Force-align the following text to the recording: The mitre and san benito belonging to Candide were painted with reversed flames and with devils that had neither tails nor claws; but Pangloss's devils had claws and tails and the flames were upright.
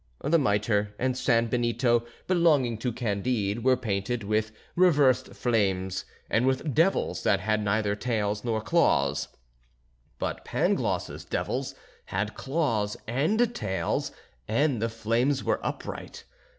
The 0.23 0.39
mitre 0.39 0.95
and 0.97 1.15
san 1.15 1.45
benito 1.45 2.03
belonging 2.25 2.79
to 2.79 2.91
Candide 2.91 3.63
were 3.63 3.77
painted 3.77 4.23
with 4.23 4.51
reversed 4.75 5.35
flames 5.35 6.05
and 6.27 6.47
with 6.47 6.73
devils 6.73 7.21
that 7.21 7.39
had 7.39 7.63
neither 7.63 7.95
tails 7.95 8.43
nor 8.43 8.61
claws; 8.61 9.27
but 10.17 10.43
Pangloss's 10.43 11.23
devils 11.23 11.75
had 12.05 12.33
claws 12.33 12.97
and 13.07 13.53
tails 13.53 14.11
and 14.47 14.81
the 14.81 14.89
flames 14.89 15.43
were 15.43 15.63
upright. 15.63 16.23